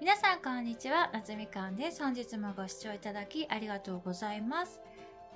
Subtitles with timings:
[0.00, 2.00] 皆さんこんにちは夏みかんです。
[2.04, 4.80] 本日もご視聴いただきありがとうございます。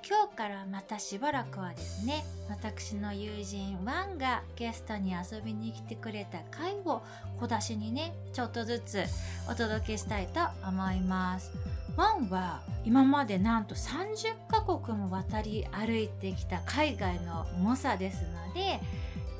[0.07, 7.01] 今日からまたしばらくはですね私の友人ワンがゲストに遊びに来てくれた回を
[7.41, 9.03] 小出しにねちょっとずつ
[9.49, 11.51] お届けしたいと思います。
[11.97, 18.79] ワンは今までなんと30カ国も渡り歩いてきた海外の猛者ですので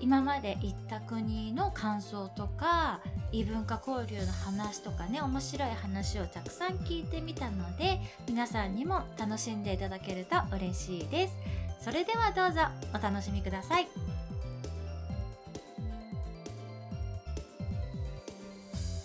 [0.01, 2.99] 今まで行った国の感想とか
[3.33, 11.33] 異文化交流の話とかね面白い話をたくさん聞いてみたので皆さんにも楽しんでいただけると嬉しいです
[11.81, 12.61] それではどうぞ
[12.93, 13.87] お楽しみください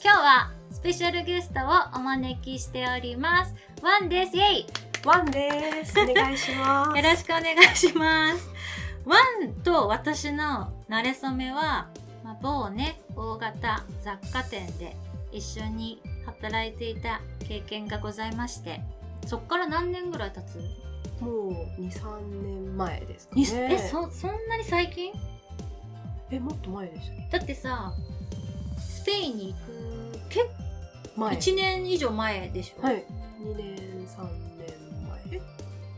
[0.04, 5.94] 今日はスペシャルゲストをお招きしておりますワンですイェイワンです。
[5.98, 6.96] お願いします。
[6.96, 8.48] よろしくお願いします。
[9.04, 11.88] ワンと私の馴れ初めは、
[12.24, 14.96] まあ、某ね、大型雑貨店で
[15.32, 18.80] 一緒に働いていた経験がございまして、
[19.26, 20.58] そっから何年ぐらい経つ、
[21.22, 23.68] もう二三年前ですかにね。
[23.72, 25.12] えそ、そんなに最近？
[26.30, 27.28] えもっと前でしたね。
[27.32, 27.92] だってさ、
[28.78, 30.46] スペインに行く結
[31.16, 31.36] 前。
[31.36, 33.04] 1年以上前でしょ、はい。
[33.40, 34.68] 二年三年
[35.30, 35.40] 前。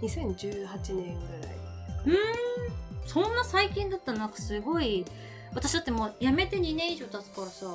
[0.01, 1.57] 二千十八年ぐらい。
[2.07, 2.17] うーん、
[3.07, 5.05] そんな最近だったらなんかすごい、
[5.55, 7.67] 私だってもう辞めて2年以上経つからさ、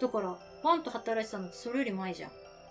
[0.00, 2.30] だから、ワンと働いてたのってそれより前じゃん。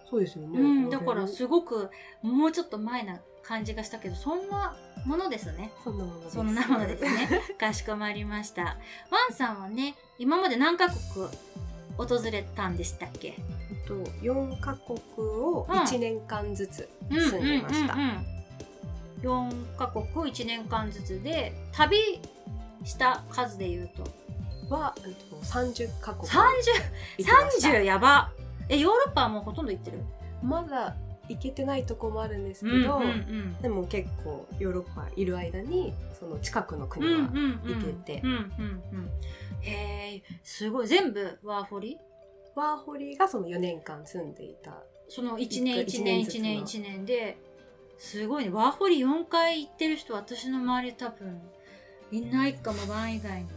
[0.10, 0.60] そうですよね。
[0.60, 1.90] うん、だからそすごく
[2.22, 5.72] もうちょっと前な感じがしたけど、そんなものですね。
[5.84, 6.36] そんなものです。
[6.36, 7.42] そんなものですね。
[7.60, 8.64] かしこまりました。
[8.64, 8.78] ワ
[9.30, 11.28] ンさんはね、今まで何カ国
[11.98, 13.36] 訪れたんでしたっけ？
[13.38, 17.96] えっと四カ国を一年間ずつ住んでました。
[19.22, 21.98] 4カ国1年間ずつで、旅
[22.86, 24.04] した数で言うと、
[24.70, 26.28] はえっと三十カ国。
[26.28, 26.36] 30、
[27.18, 27.70] 行きました。
[27.70, 28.32] 30やば。
[28.70, 30.00] え、ヨーロッパはもうほとんど行ってる？
[30.44, 30.96] まだ
[31.28, 33.00] 行けてないとこもあるんですけど。
[33.00, 37.30] んでも結構ヨーロッパいる間にその近くの国は
[37.64, 38.22] 行けて。
[38.24, 39.10] うんうんうん。
[39.62, 40.88] へえすごい。
[40.88, 41.98] 全部ワーホリ？
[42.56, 44.84] ワーホリがその4年間住んでいた。
[45.08, 46.42] その1年一1年1一年ずつの。
[46.42, 47.38] 年1年で
[47.98, 48.52] すごいね。
[48.52, 51.42] ワーホリ4回行ってる人私の周り多分
[52.12, 53.48] いないかもワン以外に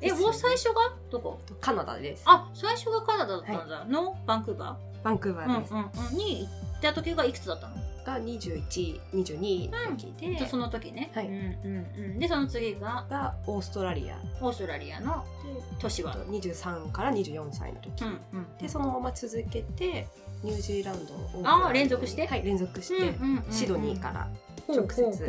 [0.00, 0.74] えもう最初が？
[1.10, 1.40] どこ？
[1.60, 2.22] カナダです。
[2.26, 4.16] あ最初がカナダだったんだ、の？
[4.26, 5.86] バンクーババンクーバー、ーです、うんうん。
[5.86, 7.74] うん、に行った時がいくつだったの？
[8.04, 11.26] が2122の時で、その時ね、はい。
[11.26, 13.06] うんうんうん、でその次が？
[13.10, 20.06] がオーストラリアオーストラリアので年は、23から24歳の時、うんうん、でそのまま続けて
[20.42, 22.26] ニュージーランドオークあーランドに連続して？
[22.26, 23.52] はい連続して、うんうんうんうん。
[23.52, 24.28] シドニーから
[24.68, 25.26] 直接。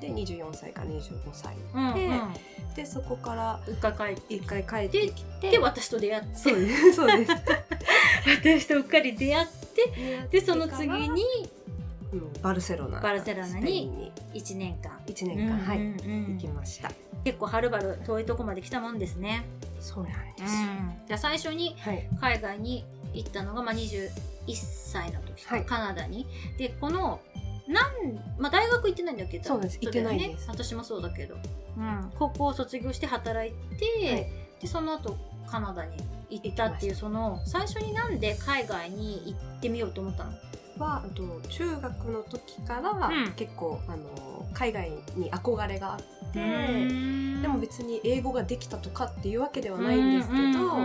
[0.00, 1.54] で24歳から25歳。
[1.54, 1.94] ううんうん。
[1.94, 2.10] で
[2.76, 4.34] でそこから一回帰って。
[4.34, 5.50] 一回帰ってきて。
[5.50, 6.34] で私と出会って。
[6.34, 7.32] そうですそうです。
[8.40, 11.24] 私とうっかり出会ってでその次に
[12.12, 14.12] うんバルセロナバルセロナにスペインに。
[14.34, 14.98] 1年間。
[15.06, 15.90] 1年間、はい、うんうん。
[15.90, 16.90] うん行きました。
[17.24, 19.44] 結構はるばる遠いとこまで来たもんですね、
[19.80, 20.52] そうなんです、
[21.06, 22.08] じゃあ最初にはい。
[22.20, 24.10] 海外に行ったのが、まあ、21
[24.54, 25.44] 歳の時。
[25.44, 25.66] か、はい。
[25.66, 26.26] カナダに。
[26.58, 27.20] でこの
[27.68, 27.84] なん、
[28.38, 29.38] まあ、大学行ってないんだけ？
[29.38, 29.78] どそうです。
[29.80, 30.46] 行ってないです。
[30.46, 31.36] ね、私もそうだけど、
[31.76, 34.26] うん、高校を卒業して働いて、はい。
[34.60, 35.92] でその後カナダに
[36.30, 40.32] 行ったっていうその最初になんで海外に行ってみようと思ったの？
[40.78, 43.32] はあと中学の時からうん。
[43.32, 50.80] 結構、あの海外に憧れがあって、ででも別に英語ができたとかっていうわけではないんですけど、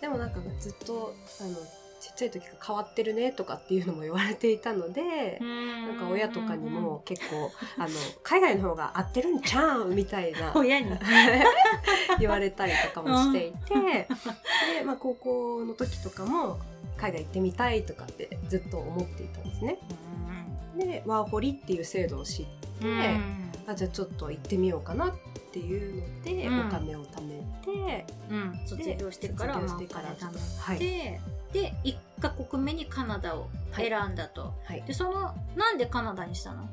[0.00, 1.56] でもなんかずっとあの
[2.00, 7.88] ちっちゃい時から変わってるねとかっていうのも言われていたので、ななんか親とかにも結構あの
[8.22, 10.88] 海外の方が合ってるんちゃうみたいな親に。
[12.18, 14.08] 言われたりとかもしていて、で、
[14.84, 16.58] まあ、高校の時とかも
[16.96, 19.78] 海外行ってみたいとかってずっと思っていたんですね。
[20.76, 22.50] でワーホリっていう制度を知って、
[23.66, 25.14] あじゃあちょっと行ってみようかなっ
[25.52, 26.68] ていうので、うん。
[26.68, 27.04] お金を
[28.30, 30.08] うん、卒業してから卒業してから。
[30.08, 31.20] まあお金貯めはい、て
[31.52, 36.68] で1カ国目にカナダを選んだと、はい、でそのなんでカナダにしたの？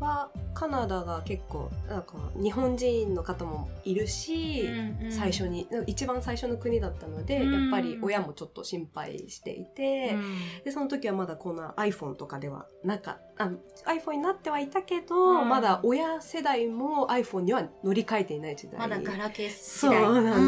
[0.00, 4.68] はカナダが結構なんか日本人の方もいるし、
[5.10, 7.52] 最初に一番最初の国だったので、うん。
[7.52, 10.16] やっぱり親もちょっと心配していて、
[10.64, 13.50] でその時はまだこんな iPhone とかではなかあ
[13.86, 15.48] iPhone になってはいたけど、うん。
[15.48, 18.78] まだ親世代も iPhone には乗り換えていない時代。
[18.80, 20.44] まだガラケー時そう代なんですよ。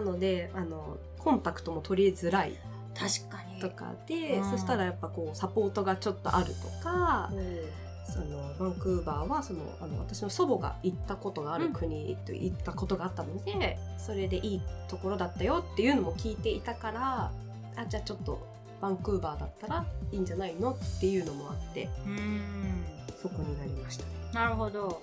[0.00, 0.06] うん。
[0.06, 2.52] なのであのコンタクトも取りづらい。
[2.94, 3.60] 確かに。
[3.60, 4.50] とかで、うん。
[4.50, 17.32] そしたらやっぱこうサポートがちょっとあるとか、うんそのバンクーバーはそのあの私の祖母が行ったことがある国と行ったことがあったので、それでいいところだったよっていうのも聞いていたから
[17.76, 18.46] あじゃあちょっと
[18.80, 22.84] バンクーバーだったらいいんじゃないのっていうのもあってうん。
[23.20, 24.04] そこになりました。
[24.04, 25.00] ねなるほど。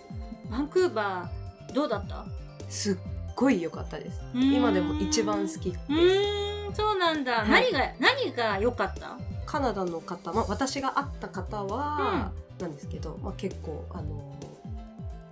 [0.50, 2.26] バンクーバーどうだった？
[2.70, 2.98] すっ
[3.36, 4.22] ごい良かったです。
[4.34, 5.86] 今でも一番好きです。
[5.90, 7.72] うーんそうなんだ、はい。
[7.72, 9.18] 何が何が良かった？
[9.46, 14.34] カナダの方、まあ、私が会った方はなんですけど、まあ、結構あの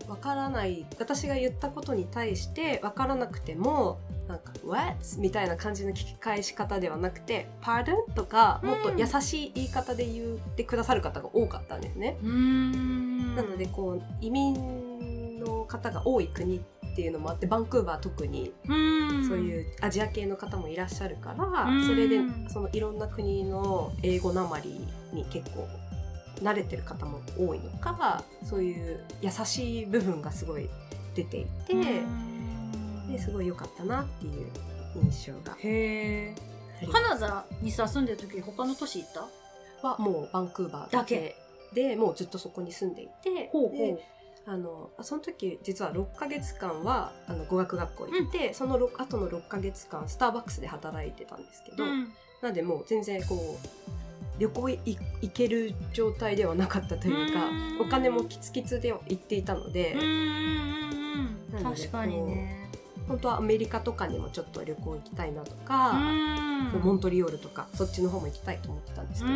[0.08, 12.18] わからない私が言ったことに対してわからなくてもなんか「What?」みたいな感じの聞き返し方ではなくて「Pardon?」とかもっと優しい言い方で言ってくださる方が多かったんですね。
[12.22, 22.20] なのでこう移民の方が多い国っていうのもあってバンクーバー特にうんそういうアジア系の方もいらっしゃるから、うんそれで
[22.50, 25.68] そのいろんな国の英語なまりに結構
[26.42, 30.70] 慣れてる方も多いのかそういう優しい部分がすごい
[31.16, 33.12] 出ていて、うん。
[33.12, 34.48] ですごい良かったなっていう
[34.96, 35.56] 印象が。
[35.60, 36.34] へ
[36.92, 39.88] カナダにさ住んでる時他の都市行った？
[39.88, 41.36] はもうバンクーバーだけ。
[41.74, 43.50] でもうずっとそこに住んでいてで
[44.46, 52.12] あのその時実は6ヶ月間はあの語学学校行って、その6後の6ヶ月間スターバックスで働いてたんですけど、うん。
[52.42, 54.01] なんでもう全然こう
[54.42, 54.80] 旅行い
[55.22, 57.82] 行ける状態ではなかったというかうん。
[57.82, 59.96] お金もキツキツでは行っていたので、
[61.62, 62.70] 確かにね。
[63.08, 66.82] 本当はアメリカとかにもちょっと旅行行きたいなとか、うん。
[66.84, 69.36] モントリオールとかそっちの方も行きたいと思ってたんですけど、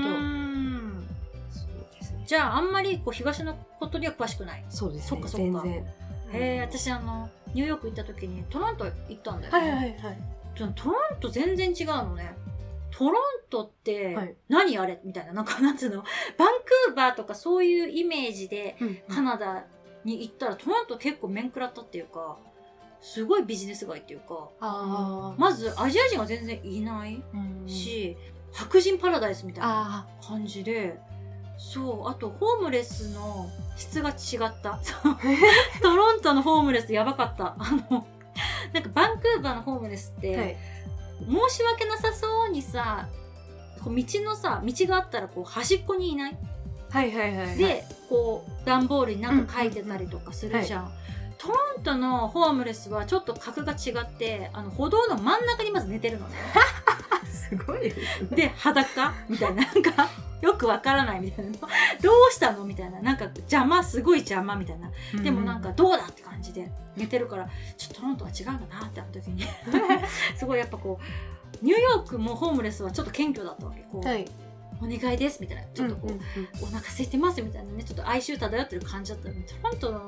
[2.25, 4.65] じゃああんまりこう東のことには詳しくない。
[4.69, 5.61] そうですねそっかそっか。
[5.61, 5.85] 全
[6.33, 10.17] え私あのニューヨーク行った時にトロント行ったんだよね、はいはいはい
[10.55, 12.33] トロント全然違うのね
[12.97, 14.35] トロントってはい。
[14.47, 15.01] 何あれ？
[15.03, 16.03] みたいななんかなんつうの？
[16.37, 16.47] バン
[16.87, 18.77] クーバーとかそういうイメージで
[19.09, 19.65] カナダ
[20.03, 22.37] に行ったらトロント結構面食らったっていうか
[23.01, 24.49] すごいビジネス街っていうか
[25.37, 27.67] まずアジア人が全然いないうん。
[27.67, 28.15] し、
[28.53, 30.97] 白人パラダイスみたいなあ感じで
[31.57, 34.79] そうあとホームレスの質が違った。
[35.81, 37.55] トロントのホームレスやばかった。
[37.57, 38.05] あの
[38.73, 40.57] なんかバンクーバーのホームレスって、ーはい
[41.19, 43.07] 申し訳なさそうにさ
[43.83, 46.37] こう道のさ道があったらこう端っこにいない？
[46.89, 47.57] はいはいはいはい。
[47.57, 50.91] でこう段ボールになんか書いてたりとかするじゃん。
[51.37, 56.35] トロントのホームレスはちょっと格が違ってあの歩道の真ん中にまず寝てるのね。
[57.29, 58.29] すごいですね。
[58.35, 59.13] で裸？
[59.29, 60.09] みたいななんか
[60.45, 61.51] よくわからないみたいな。
[62.01, 63.01] どうしたのみたいな。
[63.01, 64.91] なんか邪魔すごい邪魔みたいな。
[65.23, 69.43] でもなんかどうだって感じで寝てるからちょっとトロントは違うんだなってあの時に。
[70.37, 73.81] すごいやっぱこうニューヨークもホームレスはちょっと謙虚だったわけ。
[73.91, 74.25] こう、はい。
[74.81, 75.63] お願いですみたいな。
[75.73, 76.63] ちょっとこう、うんうんうん。
[76.63, 77.83] お腹空いてますみたいなね。
[77.83, 79.33] ちょっと哀愁漂ってる感じだったの。
[79.33, 79.99] にトロントの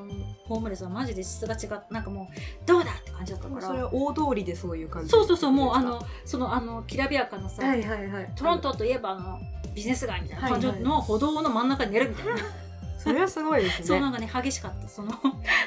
[0.44, 2.28] ホームレスはマジで質が違ってなんかもう
[2.66, 3.62] どうだって感じだったから。
[3.62, 5.10] それは大通りでそういう感じ。
[5.10, 5.51] そうそうそう。
[5.51, 8.31] もうあのそのあのきらびやかなさ、はいはいはい。
[8.36, 9.40] トロントといえばあの
[9.77, 10.75] ビジネス街みたいな感じはい。
[10.77, 12.33] はいの歩道の真ん中に寝るみたいな、
[12.97, 13.85] それはすごいですね。
[13.85, 15.12] そうなんかね激しかったその。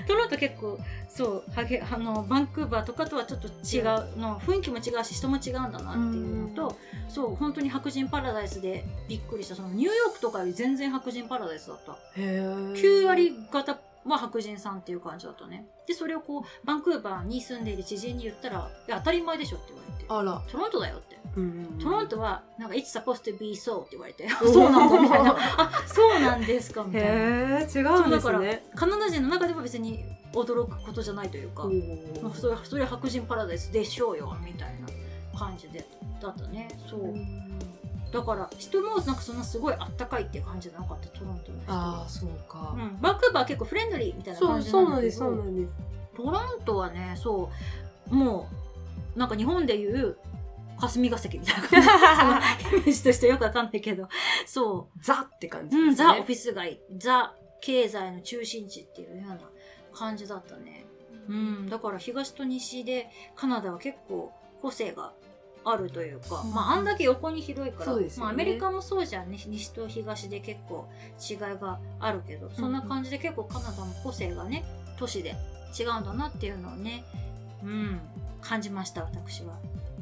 [0.08, 6.76] トロント結構そうはげあのバンクーバーとかとはちょっと違うの雰囲気も違うし人も違うんだなっていうのと
[7.08, 9.54] そう本当に白人パラダイスでびっくりした。
[9.54, 11.96] そのニューヨークとかより全然白人パラダイスだった。
[12.16, 12.74] へー。
[12.74, 15.67] 9割方は白人さんっていう感じだったね。
[15.87, 21.19] でそれをこうバンクーバーに住んでいる知人に言ったら「いや当たり前でしょ」って言われてあら「トロントだよ」って。
[21.37, 24.52] うんトロントはなんか「It's supposed to be so」って言われて「おー。
[24.52, 27.09] そうなんだ」みたいな「あそうなんですか」みたいな。
[27.09, 27.12] へ
[27.62, 31.69] え違そううんでだからすねカナダ人の中では別に驚くことじゃないというか、お
[32.23, 35.85] まあ、それそれは白人パラダイスでしょうよみたいな感じで
[36.21, 36.69] だったね。
[36.88, 37.14] そう、
[38.12, 41.79] だから人もなんかそんなすごいあったかいって感じじゃなかったトロントの人は。
[41.79, 42.75] ああそうか。
[42.76, 45.12] うん、バンクーバーは結構フレンドリーみたいな感じそうなんだけど。
[45.12, 45.73] そうなんです
[46.17, 47.50] トロントはねそ
[48.11, 48.49] うも
[49.17, 50.17] うなんか日本でいう
[50.81, 51.88] 霞が関みたいな感じ。
[51.88, 54.09] そのイメージとしてよくわかんないけど
[54.47, 54.99] そう。
[55.02, 56.09] ザって感じうん、ですね。
[56.09, 59.38] ザ・オフィス街、ザ・経済の中心地っていうような
[59.93, 60.87] 感じだったね。
[61.29, 65.12] うん、だから東と西でカナダは結構個性が
[65.64, 66.52] あるというか、うん。
[66.52, 68.09] まああんだけ横に広いから、ね。
[68.19, 69.31] まあアメリカもそうじゃん。
[69.31, 70.88] ね、西と東で結構
[71.21, 74.64] 違いがあるけど、そんな感じで結構カナダも個性がね、
[74.99, 75.35] 都市で
[75.79, 77.05] 違うんだなっていうのをね、
[77.62, 78.00] うん、
[78.40, 79.55] 感じました、私は。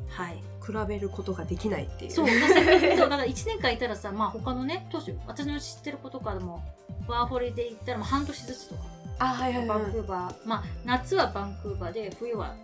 [0.09, 0.43] はい。
[0.65, 2.11] 比べることができないっていう。
[2.11, 6.62] そう、私そう だから1年間いたらさ、まあ他のね、都市、私の知ってる子とかでも、
[7.07, 8.83] ワーホリで行ったらまあ半年ずつとか、
[9.18, 9.68] あはいはいはい。
[9.68, 12.54] バンクーバー、まあ夏はバンクーバーで、冬は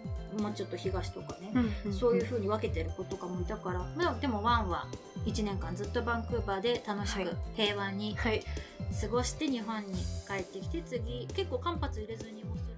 [0.41, 1.53] もうちょっと東とかね、
[1.85, 4.87] うんそういう風に分けてる子とかもいたから、まあでもワンは
[5.27, 7.29] 1年間ずっとバンクーバーで楽しくはい。
[7.57, 8.43] 平和にはい。
[9.01, 12.74] 過ごして日本に帰ってきて、次、結構間髪入れずにもう数